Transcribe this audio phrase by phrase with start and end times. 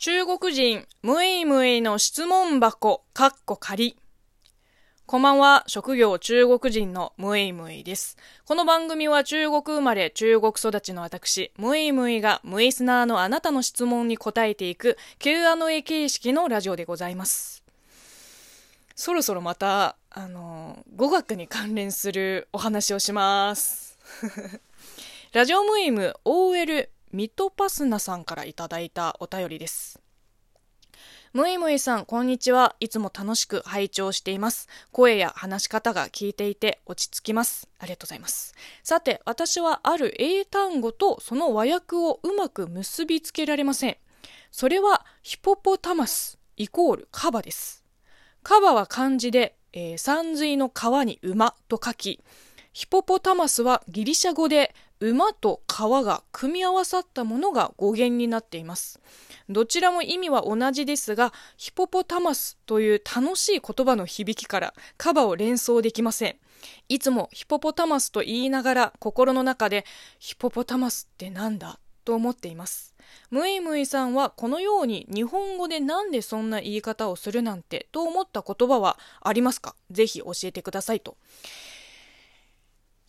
[0.00, 3.98] 中国人、むいむいの質問箱、かっこ仮。
[5.06, 8.16] こんばんは、職業中国人のむいむいです。
[8.44, 17.64] この番組は中国生まれ、中国育ちの私、むいむいがムイスナーのあなたの質問に答えていく Q&A 形式のラジオでございます。
[18.94, 23.98] そろそろまた、あの、語学に関連するお話をします。
[25.34, 30.00] ラジオムイム OL ミトパスナさんからいただいたお便りです。
[31.32, 32.76] むいむいさん、こんにちは。
[32.80, 34.68] いつも楽しく拝聴しています。
[34.92, 37.68] 声や話し方が聞いていて落ち着きます。
[37.78, 38.54] ありがとうございます。
[38.82, 43.96] さて、私はある英単語とその和訳をうまく結びつけられません。
[44.50, 47.84] それは、ヒポポタマスイコールカバです。
[48.42, 52.20] カバは漢字で、えー、山水の川に馬と書き、
[52.72, 59.00] ヒポポタマスはギリシャ語で馬と川が組み合わさったものが語源になっています。
[59.48, 66.36] どちらも意味は同じですが、ヒポポタマスという楽しい言葉の響きからカバを連想できません。
[66.88, 69.84] いつもヒポポタマスと言いながら心の中で
[70.18, 72.94] ヒポポタマスってなんだと思っています。
[73.30, 79.74] ムイムイさんはこのように日本語でなんでそんな言い方をするなんてと思った言葉はありますか？
[79.90, 81.16] ぜひ教えてくださいと。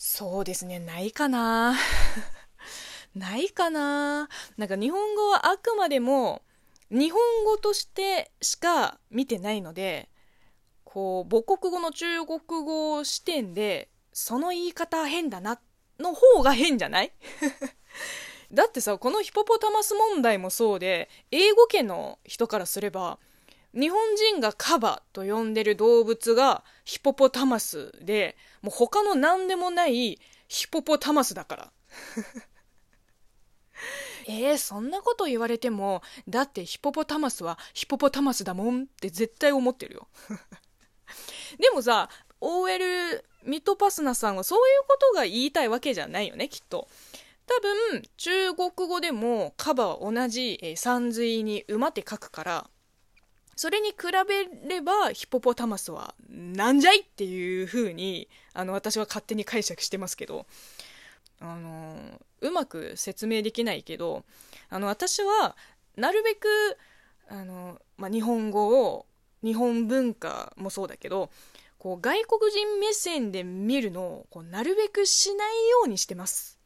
[0.01, 1.75] そうですね、ないかな。
[3.13, 4.29] ないかな。
[4.57, 6.41] なんか日本語はあくまでも
[6.89, 10.09] 日本語としてしか見てないので、
[10.85, 15.59] こう、母国語の中国語視点で、その言い方変だな、
[15.99, 17.11] の方が変じゃない？
[18.53, 23.19] だってさ、このヒポポタマス問題もそうで、英語圏の人からすれば、
[23.73, 31.71] 日本人がカバと呼んでる動物がヒポポタマスで、もう他の何でもないヒポポタマスだから。
[34.27, 40.07] えー、そんなこと言われても、だってヒポポタマスはヒポポタマスだもんって絶対思ってるよ。
[41.59, 42.09] でもさ、
[42.41, 46.87] OL ミトパスナさんはそういうことが言いたいわけじゃないよね、きっと。
[47.45, 52.69] 多分、中国語でもカバは同じ、えー、山水に馬って書くから、
[53.59, 60.45] それに比べればヒポポタマスはなんじゃいっていう風にあの私は勝手に解釈してますけど
[61.41, 61.97] あの
[62.39, 64.23] うまく説明できないけど
[64.69, 65.57] あの私は
[65.97, 66.47] なるべく
[67.27, 69.05] あの、まあ、日本語を
[69.43, 71.29] 日本文化もそうだけど
[71.79, 76.57] こう外国人目線で見るのをこうなるべくしないようにしてます。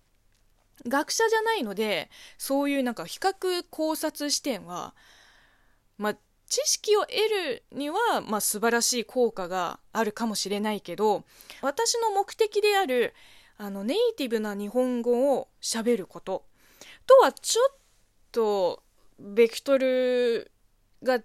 [0.87, 4.93] 学者じゃないのでそういうなんか比較考察視点は、
[5.97, 6.15] まあ、
[6.47, 11.23] 知識を得るには、まあ、素晴らしい効果があるかもしれないけど
[11.61, 13.13] 私の目的である
[13.57, 16.45] あのネイティブな日本語をしゃべること
[17.07, 17.75] とはちょっ
[18.31, 18.83] と
[19.19, 20.51] ベクトル
[21.03, 21.21] が違う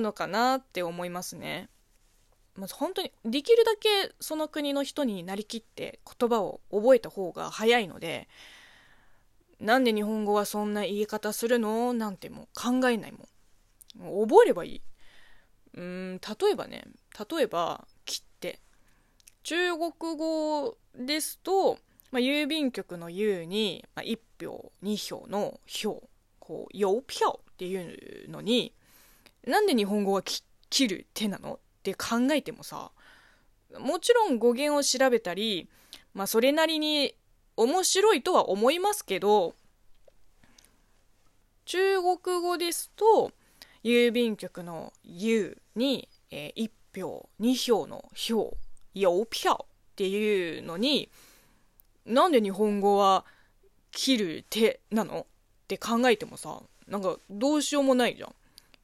[0.00, 1.68] のかなって思いますね。
[2.56, 8.28] まず本当にできるだけその国の人になりきって言葉を覚えた方が早いので
[9.60, 11.92] なんで日本語はそんな言い方するの？
[11.92, 13.28] なんてもう考えないもん。
[14.06, 14.82] 覚えればいい。
[15.74, 16.84] うん、例えばね、
[17.30, 18.58] 例えば、切手。
[19.42, 21.78] 中国語ですと、
[22.10, 26.02] まあ、郵便局の郵に、まあ、1票、2票の票、
[26.40, 28.74] こう、郵票っていうのに、
[29.46, 32.90] なんで日本語は切る手なのって考えてもさ、
[33.78, 35.68] もちろん語源を調べたり、
[36.12, 37.14] まあ、それなりに
[37.56, 39.54] 面白いとは思いますけど、
[41.64, 43.30] 中国語ですと、
[43.84, 48.56] 郵便局の「U」に、えー、1票2票の「票」
[48.94, 51.10] 「郵票」っていうのに
[52.04, 53.24] なんで日本語は
[53.92, 58.34] 「切る手」なのって考えてもさなんかどうしようもないじゃん。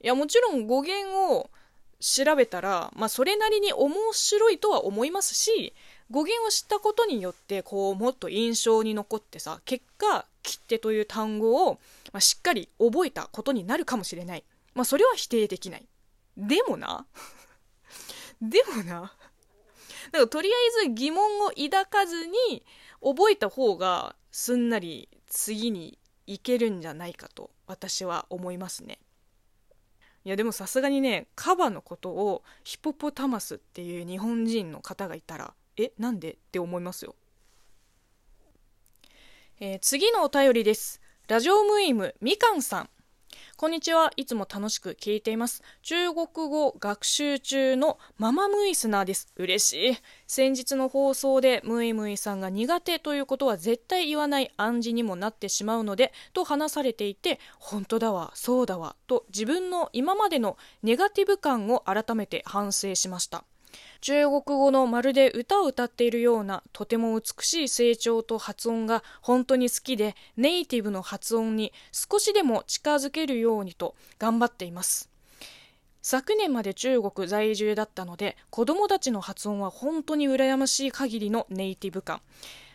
[0.03, 1.51] いやもちろん語源を
[1.99, 5.75] 調べたら、まあ、それなりに面白いとは思いますし
[6.11, 11.81] 語源を知ったことによってこうもっと印象に残ってさ結果切手という単語を、
[12.13, 14.45] まあ、しっかり覚えたことになるかもしれない。
[14.77, 15.89] まあそれは否定できない。
[16.37, 17.07] でもな
[18.43, 19.17] でもな
[20.13, 20.53] だかとりあ
[20.83, 22.65] えず疑問を抱かずに
[23.03, 29.01] 覚えた方がすんなり次にいけるんじゃないかと私は思いますね。
[30.27, 37.15] いやでもさすがにねカバのことをヒポポタマスっていう日本人の方がいたらえなんでって思いますよ。
[39.59, 41.01] えー、次のお便りです。
[41.29, 42.91] ラジオムイムみかんさん。
[43.57, 44.13] こんにちは。
[44.17, 45.63] いつも楽しく聞いています。
[45.83, 49.33] 中国語学習中のママムイスナーです。
[49.37, 49.99] 嬉しい。
[50.27, 63.45] 先日の放送でムイムイさんが苦手ということは絶対言わない暗示にもなってしまうので、と話されていて、本当だわ、そうだわ、と自分の今までのネガティブ感を改めて反省しました。
[64.01, 75.11] 中国語のまるで歌を歌っているようなとても美しい成長と発音が本当に好きでネイティブの発音に少しでも近づけるようにと頑張っています。
[76.03, 82.21] 昨年まで中国在住だったので子供たちの発音は本当に羨ましい限りのネイティブ感。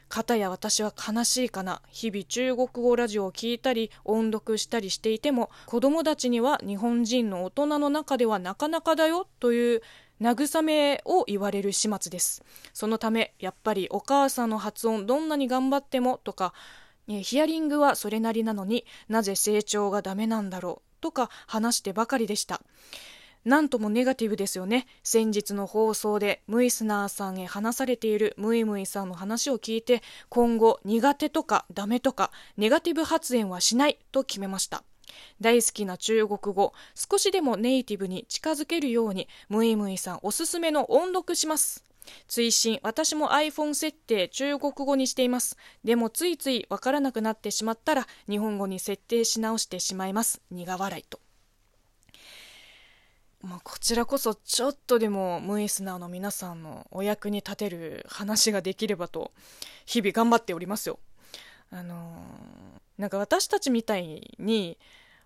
[0.09, 1.81] 片や私は悲しいかな。
[1.89, 9.81] 日々中国語ラジオを聞いたり音読したりしていても子供たちには日本人の大人の中ではなかなかだよという
[10.21, 12.44] 慰めを言われる始末です。
[12.73, 16.53] そのため、やっぱりお母さんの発音どんなに頑張ってもとか、
[17.07, 22.62] ヒアリングはそれなりなのになぜ成長がダメなんだろうとか話してばかりでした。
[23.44, 24.85] なんともネガティブですよね。
[25.01, 34.83] 先日の放送でムイスナーさんへ話されているムイムイさんの話を聞いて、今後苦手とかダメとかネガティブ発言はしないと決めました。
[35.39, 41.85] 大好きな中国語少しでもネイティブに近づけるようにムイムイさんおすすめの音読します。
[42.27, 45.57] 追伸私も iPhone 設定中国語にしています。
[45.83, 50.41] でもついついわからなくなってしまったら日本語に設定し直してしまいます。
[50.49, 51.19] 苦笑いと。
[53.43, 59.31] まあ、こちらこそちょっとでもムイスナーの皆さんのお役に立てる話ができればと
[59.85, 60.99] 日々頑張っておりますよ。
[61.71, 64.77] あのー、なんか私たちみたいに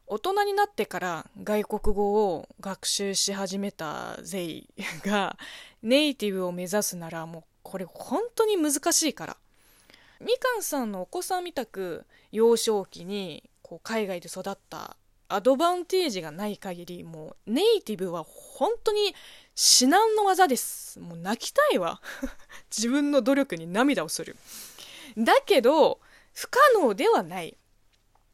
[0.08, 4.70] 大人になってから外国語を学習し始めたゼイ
[5.04, 5.36] が
[5.82, 9.38] ネイティブを目指すならもうこれ本当に難しいから。
[10.20, 14.96] みかんさんのお子さんみたく幼少期にこう海外で育った
[15.28, 19.16] アドバンテージがない限りもうネイティブは本当に
[19.56, 21.00] 至難の技です。
[21.00, 22.00] もう泣きたいわ。
[22.70, 24.36] 自分の努力に涙をする。
[25.18, 26.00] だけど
[26.34, 27.58] 不可能ではない、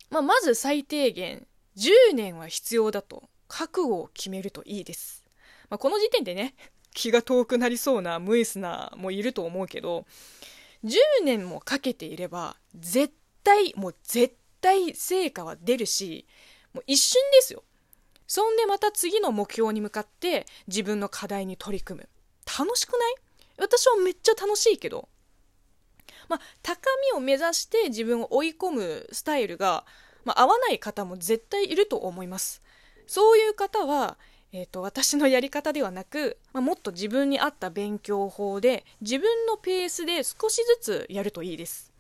[0.09, 1.47] まあ、まず最低限
[1.77, 5.23] 10年は必要だと覚悟を決めるといいです。
[5.69, 6.55] まあ、この時点でね、
[6.93, 10.05] 気が遠くなりそうなムイスナーもいると思うけど、
[10.83, 13.13] 10年もかけていれば、絶
[13.43, 16.25] 対、もう絶対成果は出るし、
[16.73, 17.63] もう一瞬ですよ。
[18.27, 22.09] そんでまた次の目標に向かって自分の課題に取り組む。
[22.45, 23.15] 楽しくない？
[23.57, 25.09] 私はめっちゃ楽しいけど。
[26.29, 29.85] まあ、高みを目指して自分を追い込むスタイルが
[30.23, 32.61] まあ、合わない方も絶対いると思います。
[33.07, 34.17] そういう方は、
[34.53, 41.91] えーと、私のやり方ではなく、まあ、もっと自分に合った勉強法で自分のペースで少しずつやるといいです。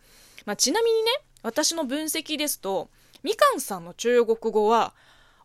[0.45, 1.11] まあ、ちなみにね、
[1.43, 2.89] 私の分析ですと、
[3.23, 4.93] みかんさんの中国語は、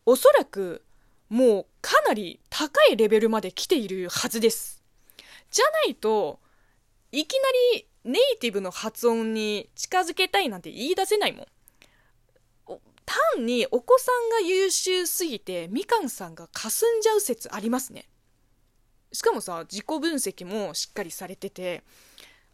[0.04, 0.84] おそらく
[1.28, 4.82] もうかなり高いレベルまで来ているはずです。
[5.50, 6.40] じゃないと、
[7.12, 7.38] いきな
[7.74, 11.46] りネイティブの発音に近づけたいなんて言い出せないもん。
[13.06, 18.08] 単にお子さんが優秀すぎてみかんさんが霞んじゃう説ありますね。
[19.12, 21.84] しかもさ自己分析もしっかりされてて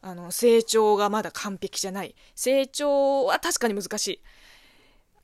[0.02, 2.14] あの成長がまだ完璧じゃない。
[2.34, 4.22] 成長は確かに難しい。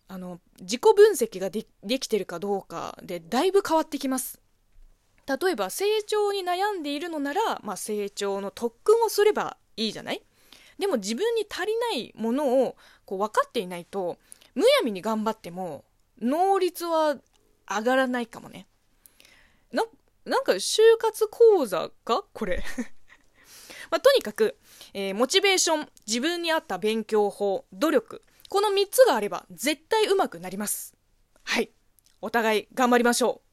[0.09, 4.41] あの自己分析がでできてるかどうかでだいぶ変わってきます。
[5.27, 10.23] 例えば成長に悩んでいるのなら、まあ、成長の特訓をすればいいじゃない？
[10.79, 14.17] でも自分に足りないものをこう分かっていないと
[14.59, 15.85] むやみに頑張っても
[16.21, 17.17] 能率は
[17.71, 18.67] 上がらないかもね。
[19.71, 19.85] な
[20.25, 22.25] なんか就活講座か？
[22.33, 22.65] これ。
[23.93, 24.59] まあ、とにかく、
[24.95, 28.25] えー、モチベーション自分に合った勉強法努力。
[28.49, 30.97] この3つがあれば絶対うまくなります。
[31.45, 31.71] はい。
[32.21, 33.48] お互い頑張りましょう。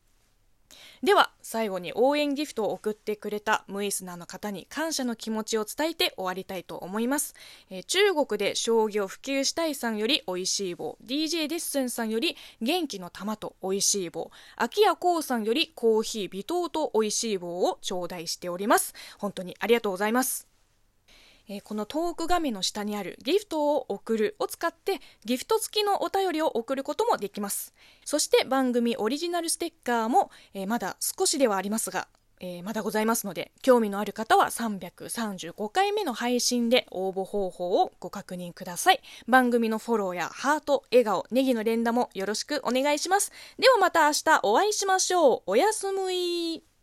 [1.04, 7.36] では最後に応援ギフトを送ってくれたムイスナーの方に感謝の気持ちを伝えて終わりたいと思います、
[7.70, 18.94] えー、中国で将棋を普及したいさんより美味しい棒 DJ デッスンさんより元気の玉と美味しい棒秋谷光さんよりコーヒー微糖と美味しい棒を頂戴しております。
[19.18, 20.55] 本当にありがとうございます。
[21.48, 27.74] えー、このトーク画面の下にあるギフトを送るを使ってギフト付きのお便りを送ることもできます。
[28.04, 32.08] そして番組オリジナルステッカーも、えー、まだ少しではありますが、
[32.40, 39.02] えー、まだございますので、興味のある方は335回目の配信で応募方法をご確認ください。
[39.28, 43.32] 番組のフォローやハート、笑顔、ネギの連打もよろしくお願いします。
[43.58, 45.42] ではまた明日お会いしましょう。
[45.48, 46.75] おやすみ。